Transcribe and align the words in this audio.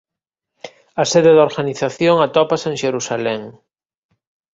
A 1.01 1.03
sede 1.11 1.31
da 1.37 1.47
organización 1.49 2.15
atópase 2.19 2.65
en 2.71 2.75
Xerusalén. 2.83 3.41